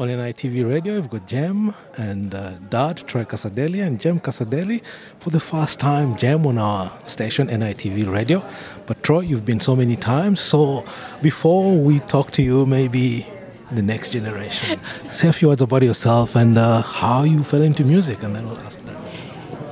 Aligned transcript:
on 0.00 0.08
NITV 0.08 0.66
Radio, 0.66 0.94
we've 0.94 1.10
got 1.10 1.26
Jem 1.26 1.74
and 1.98 2.34
uh, 2.34 2.52
Dad, 2.70 3.06
Troy 3.06 3.26
Cassar-Daley, 3.26 3.80
and 3.80 4.00
Jem 4.00 4.18
Cassar-Daley 4.18 4.82
for 5.18 5.28
the 5.28 5.40
first 5.40 5.78
time. 5.78 6.16
Jem 6.16 6.46
on 6.46 6.56
our 6.56 6.90
station, 7.04 7.48
NITV 7.48 8.10
Radio. 8.10 8.42
But 8.86 9.02
Troy, 9.02 9.20
you've 9.20 9.44
been 9.44 9.60
so 9.60 9.76
many 9.76 9.96
times. 9.96 10.40
So 10.40 10.86
before 11.20 11.76
we 11.76 12.00
talk 12.00 12.30
to 12.32 12.42
you, 12.42 12.64
maybe 12.64 13.26
the 13.72 13.82
next 13.82 14.12
generation, 14.12 14.80
say 15.10 15.28
a 15.28 15.34
few 15.34 15.48
words 15.48 15.60
about 15.60 15.82
yourself 15.82 16.34
and 16.34 16.56
uh, 16.56 16.80
how 16.80 17.24
you 17.24 17.44
fell 17.44 17.60
into 17.60 17.84
music, 17.84 18.22
and 18.22 18.34
then 18.34 18.46
we'll 18.46 18.58
ask 18.60 18.82
that. 18.86 18.96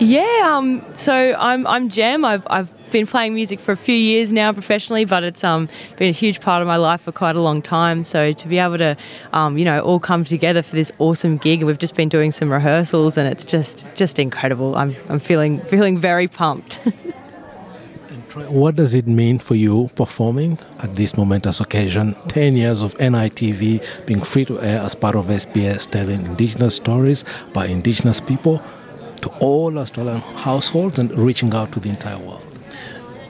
Yeah, 0.00 0.54
um, 0.56 0.82
so 0.96 1.14
I'm 1.14 1.66
I'm 1.66 1.90
Jem. 1.90 2.24
I've 2.24 2.46
I've 2.48 2.73
been 2.94 3.06
playing 3.08 3.34
music 3.34 3.58
for 3.58 3.72
a 3.72 3.76
few 3.76 3.94
years 3.94 4.30
now 4.30 4.52
professionally, 4.52 5.04
but 5.04 5.24
it's 5.24 5.42
um, 5.42 5.68
been 5.96 6.08
a 6.08 6.12
huge 6.12 6.40
part 6.40 6.62
of 6.62 6.68
my 6.68 6.76
life 6.76 7.00
for 7.00 7.10
quite 7.10 7.34
a 7.34 7.40
long 7.40 7.60
time. 7.60 8.04
So 8.04 8.32
to 8.32 8.48
be 8.48 8.58
able 8.58 8.78
to, 8.78 8.96
um, 9.32 9.58
you 9.58 9.64
know, 9.64 9.80
all 9.80 9.98
come 9.98 10.24
together 10.24 10.62
for 10.62 10.76
this 10.76 10.92
awesome 11.00 11.36
gig, 11.36 11.58
and 11.58 11.66
we've 11.66 11.78
just 11.78 11.96
been 11.96 12.08
doing 12.08 12.30
some 12.30 12.50
rehearsals, 12.52 13.18
and 13.18 13.26
it's 13.28 13.44
just 13.44 13.84
just 13.96 14.18
incredible. 14.20 14.76
I'm 14.76 14.96
I'm 15.08 15.18
feeling 15.18 15.58
feeling 15.60 15.98
very 15.98 16.28
pumped. 16.28 16.80
What 18.48 18.74
does 18.74 18.96
it 18.96 19.06
mean 19.06 19.38
for 19.38 19.54
you 19.54 19.90
performing 19.94 20.58
at 20.80 20.96
this 20.96 21.16
momentous 21.16 21.60
occasion? 21.60 22.16
10 22.26 22.56
years 22.56 22.82
of 22.82 22.92
NITV 22.98 24.06
being 24.06 24.22
free 24.22 24.44
to 24.46 24.60
air 24.60 24.80
as 24.80 24.96
part 24.96 25.14
of 25.14 25.26
SBS, 25.26 25.88
telling 25.88 26.26
Indigenous 26.26 26.74
stories 26.74 27.24
by 27.52 27.66
Indigenous 27.66 28.20
people 28.20 28.60
to 29.20 29.28
all 29.38 29.78
Australian 29.78 30.20
households 30.20 30.98
and 30.98 31.16
reaching 31.16 31.54
out 31.54 31.70
to 31.74 31.78
the 31.78 31.90
entire 31.90 32.18
world. 32.18 32.53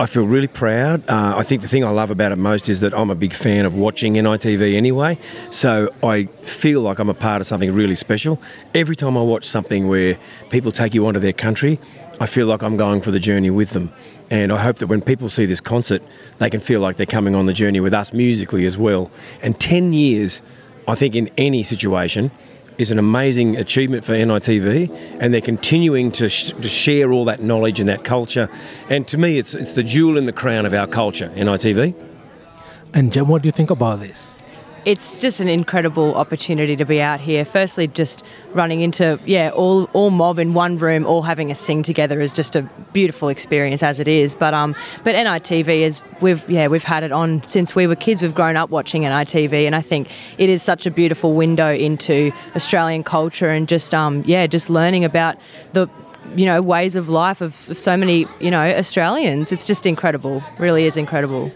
I 0.00 0.06
feel 0.06 0.22
really 0.22 0.46
proud. 0.46 1.02
Uh, 1.10 1.34
I 1.36 1.42
think 1.42 1.60
the 1.60 1.66
thing 1.66 1.82
I 1.82 1.90
love 1.90 2.12
about 2.12 2.30
it 2.30 2.36
most 2.36 2.68
is 2.68 2.78
that 2.82 2.94
I'm 2.94 3.10
a 3.10 3.16
big 3.16 3.34
fan 3.34 3.66
of 3.66 3.74
watching 3.74 4.14
NITV 4.14 4.76
anyway, 4.76 5.18
so 5.50 5.92
I 6.04 6.26
feel 6.44 6.82
like 6.82 7.00
I'm 7.00 7.08
a 7.08 7.14
part 7.14 7.40
of 7.40 7.48
something 7.48 7.74
really 7.74 7.96
special. 7.96 8.40
Every 8.74 8.94
time 8.94 9.16
I 9.16 9.22
watch 9.22 9.44
something 9.44 9.88
where 9.88 10.16
people 10.50 10.70
take 10.70 10.94
you 10.94 11.04
onto 11.08 11.18
their 11.18 11.32
country, 11.32 11.80
I 12.20 12.26
feel 12.26 12.46
like 12.46 12.62
I'm 12.62 12.76
going 12.76 13.00
for 13.00 13.10
the 13.10 13.18
journey 13.18 13.50
with 13.50 13.70
them. 13.70 13.92
And 14.30 14.52
I 14.52 14.62
hope 14.62 14.76
that 14.76 14.86
when 14.86 15.00
people 15.02 15.28
see 15.28 15.46
this 15.46 15.60
concert, 15.60 16.00
they 16.38 16.48
can 16.48 16.60
feel 16.60 16.78
like 16.78 16.96
they're 16.96 17.04
coming 17.04 17.34
on 17.34 17.46
the 17.46 17.52
journey 17.52 17.80
with 17.80 17.92
us 17.92 18.12
musically 18.12 18.66
as 18.66 18.78
well. 18.78 19.10
And 19.42 19.58
10 19.58 19.92
years, 19.92 20.42
I 20.86 20.94
think, 20.94 21.16
in 21.16 21.28
any 21.36 21.64
situation, 21.64 22.30
is 22.78 22.90
an 22.90 22.98
amazing 22.98 23.56
achievement 23.56 24.04
for 24.04 24.12
NITV, 24.12 25.18
and 25.20 25.34
they're 25.34 25.40
continuing 25.40 26.12
to, 26.12 26.28
sh- 26.28 26.52
to 26.52 26.68
share 26.68 27.12
all 27.12 27.24
that 27.26 27.42
knowledge 27.42 27.80
and 27.80 27.88
that 27.88 28.04
culture. 28.04 28.48
And 28.88 29.06
to 29.08 29.18
me, 29.18 29.38
it's 29.38 29.54
it's 29.54 29.72
the 29.72 29.82
jewel 29.82 30.16
in 30.16 30.24
the 30.24 30.32
crown 30.32 30.64
of 30.64 30.72
our 30.72 30.86
culture, 30.86 31.30
NITV. 31.34 31.94
And 32.94 33.12
Jem, 33.12 33.28
what 33.28 33.42
do 33.42 33.48
you 33.48 33.52
think 33.52 33.70
about 33.70 34.00
this? 34.00 34.37
It's 34.88 35.18
just 35.18 35.38
an 35.40 35.48
incredible 35.48 36.14
opportunity 36.14 36.74
to 36.74 36.86
be 36.86 36.98
out 36.98 37.20
here. 37.20 37.44
Firstly, 37.44 37.88
just 37.88 38.24
running 38.54 38.80
into 38.80 39.20
yeah, 39.26 39.50
all 39.50 39.84
all 39.92 40.08
mob 40.08 40.38
in 40.38 40.54
one 40.54 40.78
room, 40.78 41.04
all 41.04 41.20
having 41.20 41.50
a 41.50 41.54
sing 41.54 41.82
together 41.82 42.22
is 42.22 42.32
just 42.32 42.56
a 42.56 42.62
beautiful 42.94 43.28
experience 43.28 43.82
as 43.82 44.00
it 44.00 44.08
is. 44.08 44.34
But 44.34 44.54
um, 44.54 44.74
but 45.04 45.14
NITV 45.14 45.82
is 45.82 46.00
we've 46.22 46.48
yeah 46.48 46.68
we've 46.68 46.84
had 46.84 47.02
it 47.02 47.12
on 47.12 47.46
since 47.46 47.74
we 47.74 47.86
were 47.86 47.96
kids. 47.96 48.22
We've 48.22 48.34
grown 48.34 48.56
up 48.56 48.70
watching 48.70 49.02
NITV, 49.02 49.66
and 49.66 49.76
I 49.76 49.82
think 49.82 50.08
it 50.38 50.48
is 50.48 50.62
such 50.62 50.86
a 50.86 50.90
beautiful 50.90 51.34
window 51.34 51.70
into 51.70 52.32
Australian 52.56 53.04
culture 53.04 53.50
and 53.50 53.68
just 53.68 53.92
um 53.92 54.24
yeah 54.26 54.46
just 54.46 54.70
learning 54.70 55.04
about 55.04 55.36
the 55.74 55.86
you 56.34 56.46
know 56.46 56.62
ways 56.62 56.96
of 56.96 57.10
life 57.10 57.42
of, 57.42 57.68
of 57.68 57.78
so 57.78 57.94
many 57.94 58.26
you 58.40 58.50
know 58.50 58.62
Australians. 58.62 59.52
It's 59.52 59.66
just 59.66 59.84
incredible. 59.84 60.42
Really 60.58 60.86
is 60.86 60.96
incredible 60.96 61.52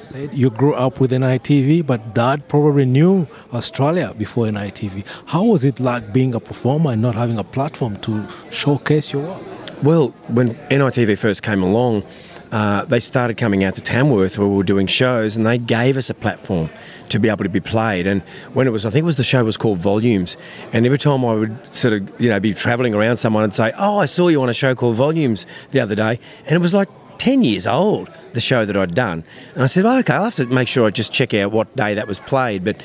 said 0.00 0.32
you 0.32 0.50
grew 0.50 0.74
up 0.74 1.00
with 1.00 1.10
NITV, 1.10 1.86
but 1.86 2.14
dad 2.14 2.48
probably 2.48 2.84
knew 2.84 3.26
Australia 3.52 4.14
before 4.16 4.46
NITV. 4.46 5.04
How 5.26 5.44
was 5.44 5.64
it 5.64 5.80
like 5.80 6.12
being 6.12 6.34
a 6.34 6.40
performer 6.40 6.92
and 6.92 7.02
not 7.02 7.14
having 7.14 7.38
a 7.38 7.44
platform 7.44 7.96
to 7.98 8.26
showcase 8.50 9.12
your 9.12 9.22
work? 9.22 9.42
Well, 9.82 10.08
when 10.28 10.54
NITV 10.70 11.18
first 11.18 11.42
came 11.42 11.62
along, 11.62 12.04
uh, 12.50 12.84
they 12.86 13.00
started 13.00 13.36
coming 13.36 13.62
out 13.64 13.74
to 13.74 13.80
Tamworth 13.80 14.38
where 14.38 14.48
we 14.48 14.56
were 14.56 14.62
doing 14.62 14.86
shows, 14.86 15.36
and 15.36 15.46
they 15.46 15.58
gave 15.58 15.96
us 15.96 16.08
a 16.08 16.14
platform 16.14 16.70
to 17.10 17.18
be 17.18 17.28
able 17.28 17.44
to 17.44 17.50
be 17.50 17.60
played. 17.60 18.06
And 18.06 18.22
when 18.54 18.66
it 18.66 18.70
was, 18.70 18.86
I 18.86 18.90
think 18.90 19.02
it 19.02 19.06
was 19.06 19.16
the 19.16 19.22
show 19.22 19.44
was 19.44 19.56
called 19.56 19.78
Volumes, 19.78 20.36
and 20.72 20.86
every 20.86 20.98
time 20.98 21.24
I 21.24 21.34
would 21.34 21.66
sort 21.66 21.94
of, 21.94 22.20
you 22.20 22.30
know, 22.30 22.40
be 22.40 22.54
travelling 22.54 22.94
around, 22.94 23.16
someone 23.18 23.44
and 23.44 23.54
say, 23.54 23.72
"Oh, 23.78 23.98
I 23.98 24.06
saw 24.06 24.28
you 24.28 24.42
on 24.42 24.48
a 24.48 24.54
show 24.54 24.74
called 24.74 24.96
Volumes 24.96 25.46
the 25.72 25.80
other 25.80 25.94
day," 25.94 26.18
and 26.46 26.54
it 26.54 26.60
was 26.60 26.74
like 26.74 26.88
10 27.18 27.44
years 27.44 27.66
old, 27.66 28.10
the 28.32 28.40
show 28.40 28.64
that 28.64 28.76
I'd 28.76 28.94
done. 28.94 29.24
And 29.54 29.62
I 29.62 29.66
said, 29.66 29.84
oh, 29.84 29.98
okay, 29.98 30.14
I'll 30.14 30.24
have 30.24 30.36
to 30.36 30.46
make 30.46 30.68
sure 30.68 30.86
I 30.86 30.90
just 30.90 31.12
check 31.12 31.34
out 31.34 31.52
what 31.52 31.74
day 31.76 31.94
that 31.94 32.08
was 32.08 32.20
played. 32.20 32.64
But 32.64 32.80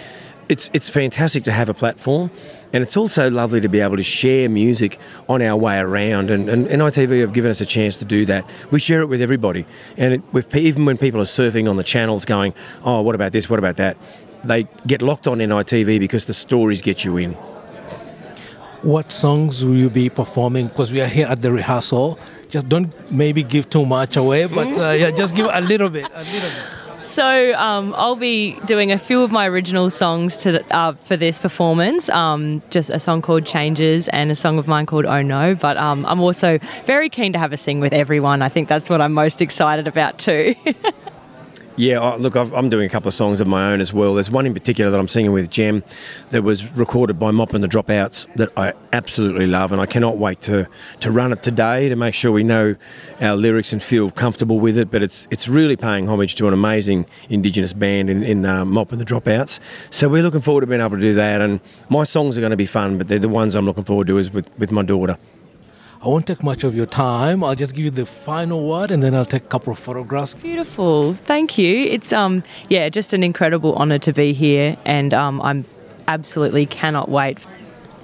it's, 0.50 0.70
it's 0.74 0.90
fantastic 0.90 1.44
to 1.46 1.52
have 1.52 1.70
a 1.70 1.74
platform. 1.74 2.32
And 2.74 2.82
it's 2.82 2.98
also 2.98 3.30
lovely 3.30 3.62
to 3.62 3.70
be 3.70 3.80
able 3.82 3.98
to 3.98 4.04
share 4.04 4.50
music 4.50 5.00
on 5.30 5.44
our 5.44 5.56
way 5.56 5.78
around. 5.78 6.32
And, 6.32 6.50
and 6.50 6.68
NITV 6.68 7.22
have 7.22 7.34
given 7.34 7.52
us 7.52 7.62
a 7.62 7.66
chance 7.66 7.98
to 7.98 8.06
do 8.06 8.26
that. 8.26 8.46
We 8.72 8.80
share 8.80 9.02
it 9.02 9.06
with 9.06 9.22
everybody. 9.22 9.66
And 9.96 10.16
it, 10.16 10.34
with, 10.34 10.56
even 10.56 10.86
when 10.86 10.98
people 10.98 11.22
are 11.22 11.26
surfing 11.26 11.70
on 11.70 11.78
the 11.78 11.84
channels 11.84 12.26
going, 12.26 12.54
oh, 12.84 13.02
what 13.02 13.14
about 13.14 13.32
this, 13.32 13.48
what 13.48 13.60
about 13.60 13.78
that? 13.78 13.96
They 14.44 14.68
get 14.88 15.04
locked 15.04 15.28
on 15.28 15.38
NITV 15.38 16.00
because 16.00 16.26
the 16.26 16.34
stories 16.34 16.82
get 16.82 17.06
you 17.06 17.16
in. 17.18 17.34
What 18.82 19.12
songs 19.12 19.64
will 19.64 19.76
you 19.76 19.90
be 19.90 20.10
performing? 20.10 20.68
Because 20.68 20.92
we 20.92 21.00
are 21.00 21.08
here 21.08 21.28
at 21.28 21.42
the 21.42 21.52
rehearsal 21.52 22.20
just 22.53 22.69
don't 22.69 22.94
maybe 23.12 23.41
give 23.44 23.68
too 23.68 23.84
much 23.84 24.16
away, 24.16 24.46
but 24.46 24.78
uh, 24.78 24.91
yeah, 24.91 25.09
just 25.09 25.34
give 25.34 25.50
a 25.52 25.59
little 25.59 25.90
bit, 25.90 26.06
a 26.14 26.24
little 26.24 26.52
bit. 26.52 26.64
So 27.03 27.53
um, 27.56 27.96
I'll 27.97 28.16
be 28.16 28.58
doing 28.66 28.91
a 28.91 29.00
few 29.00 29.24
of 29.24 29.31
my 29.31 29.47
original 29.47 29.90
songs 29.90 30.38
to, 30.38 30.63
uh, 30.74 30.94
for 30.94 31.18
this 31.18 31.40
performance. 31.40 32.09
Um, 32.09 32.62
just 32.69 32.92
a 32.92 33.00
song 33.00 33.24
called 33.24 33.46
Changes 33.46 34.08
and 34.09 34.31
a 34.31 34.36
song 34.36 34.59
of 34.59 34.68
mine 34.68 34.86
called 34.86 35.06
Oh 35.06 35.22
No. 35.24 35.56
But 35.56 35.78
um, 35.78 36.06
I'm 36.06 36.22
also 36.22 36.59
very 36.86 37.09
keen 37.09 37.34
to 37.34 37.40
have 37.40 37.52
a 37.52 37.58
sing 37.58 37.80
with 37.81 37.92
everyone. 37.92 38.42
I 38.42 38.50
think 38.50 38.69
that's 38.69 38.90
what 38.90 39.02
I'm 39.02 39.13
most 39.13 39.42
excited 39.42 39.88
about 39.88 40.19
too. 40.19 40.56
Yeah, 41.76 42.02
look, 42.20 42.36
i 42.36 42.44
am 42.44 42.70
doing 42.70 42.86
a 42.86 42.90
couple 42.90 43.08
of 43.08 43.16
songs 43.16 43.42
of 43.42 43.48
my 43.48 43.74
own 43.74 43.82
as 43.82 43.92
well. 43.92 44.14
There's 44.14 44.30
one 44.30 44.46
in 44.46 44.54
particular 44.54 44.92
that 44.92 45.00
I'm 45.00 45.08
singing 45.08 45.32
with 45.32 45.50
Jem 45.50 45.84
that 46.30 46.44
was 46.44 46.72
recorded 46.74 47.18
by 47.18 47.32
Mop 47.32 47.56
and 47.56 47.64
the 47.64 47.68
Dropouts 47.68 48.28
that 48.36 48.56
I 48.56 48.74
absolutely 48.92 49.48
love, 49.48 49.72
and 49.72 49.82
I 49.82 49.88
cannot 49.88 50.20
wait 50.20 50.40
to, 50.42 50.68
to 51.00 51.12
run 51.12 51.32
it 51.34 51.42
today 51.42 51.90
to 51.90 51.96
make 51.96 52.14
sure 52.14 52.32
we 52.32 52.44
know 52.44 52.76
our 53.22 53.36
lyrics 53.36 53.74
and 53.74 53.82
feel 53.82 54.12
comfortable 54.12 54.60
with 54.60 54.78
it. 54.78 54.92
But 54.92 55.02
it's 55.02 55.28
it's 55.32 55.48
really 55.48 55.76
paying 55.76 56.08
homage 56.08 56.36
to 56.36 56.48
an 56.48 56.54
amazing 56.54 57.08
Indigenous 57.30 57.74
band 57.74 58.08
in, 58.08 58.22
in 58.22 58.46
uh, 58.46 58.66
Mop 58.66 58.92
and 58.92 59.02
the 59.02 59.06
Dropouts. 59.06 59.60
So 59.90 60.08
we're 60.08 60.22
looking 60.22 60.42
forward 60.42 60.62
to 60.62 60.68
being 60.68 60.82
able 60.82 60.98
to 60.98 61.02
do 61.02 61.16
that, 61.16 61.42
and 61.42 61.60
my 61.90 62.04
songs 62.04 62.38
are 62.38 62.42
going 62.42 62.52
to 62.52 62.56
be 62.58 62.68
fun, 62.68 63.00
but 63.00 63.08
they're 63.08 63.18
the 63.18 63.30
ones 63.30 63.56
I'm 63.56 63.66
looking 63.66 63.84
forward 63.84 64.06
to 64.08 64.20
is 64.20 64.30
with, 64.32 64.48
with 64.60 64.72
my 64.72 64.84
daughter. 64.84 65.18
I 66.03 66.08
won't 66.08 66.28
take 66.28 66.44
much 66.44 66.66
of 66.66 66.75
your 66.75 66.86
time. 66.86 67.46
I'll 67.46 67.56
just 67.56 67.74
give 67.74 67.86
you 67.86 67.91
the 67.91 68.06
final 68.06 68.68
word 68.68 68.91
and 68.91 69.02
then 69.02 69.16
I'll 69.16 69.24
take 69.24 69.46
a 69.46 69.47
couple 69.47 69.72
of 69.72 69.80
photographs. 69.80 70.34
Beautiful. 70.34 71.14
Thank 71.14 71.58
you. 71.58 71.86
It's 71.86 72.12
um 72.12 72.44
yeah, 72.68 72.90
just 72.90 73.14
an 73.14 73.24
incredible 73.24 73.74
honor 73.75 74.00
to 74.00 74.12
be 74.12 74.34
here 74.34 74.75
and 74.84 75.13
um 75.13 75.42
I'm 75.42 75.63
absolutely 76.09 76.66
cannot 76.66 77.08
wait. 77.08 77.40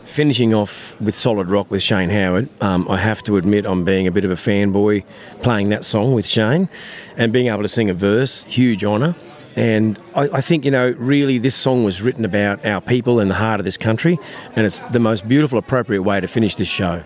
Finishing 0.06 0.54
off 0.54 1.00
with 1.02 1.14
Solid 1.14 1.52
Rock 1.52 1.70
with 1.70 1.84
Shane 1.84 2.10
Howard, 2.10 2.48
um, 2.62 2.88
I 2.90 2.98
have 2.98 3.22
to 3.24 3.36
admit 3.36 3.66
I'm 3.66 3.84
being 3.84 4.08
a 4.08 4.12
bit 4.12 4.24
of 4.24 4.32
a 4.32 4.36
fanboy 4.36 5.04
playing 5.42 5.70
that 5.70 5.84
song 5.84 6.14
with 6.14 6.26
Shane 6.26 6.70
and 7.18 7.34
being 7.34 7.48
able 7.48 7.64
to 7.64 7.68
sing 7.68 7.90
a 7.90 7.94
verse, 7.94 8.44
huge 8.46 8.84
honour. 8.86 9.14
And 9.56 10.00
I, 10.16 10.30
I, 10.30 10.42
think, 10.42 10.64
you 10.66 10.72
know, 10.72 10.96
really 10.98 11.38
this 11.38 11.54
song 11.54 11.84
was 11.84 12.02
written 12.02 12.26
about 12.26 12.66
our 12.66 12.82
people 12.82 13.20
and 13.20 13.30
the 13.30 13.36
heart 13.36 13.60
of 13.60 13.66
this 13.66 13.78
country, 13.78 14.18
and 14.56 14.66
it's 14.66 14.80
the 14.80 15.00
most 15.00 15.28
beautiful, 15.28 15.60
appropriate 15.60 16.02
way 16.02 16.20
to 16.22 16.28
finish 16.28 16.56
this 16.56 16.68
show. 16.68 17.04